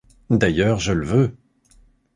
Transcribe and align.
D’ailleurs, 0.31 0.79
je 0.79 0.93
le 0.93 1.05
veux! 1.05 1.37